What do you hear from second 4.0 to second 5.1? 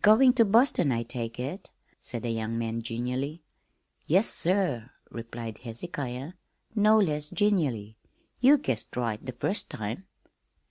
"Yes, sir,"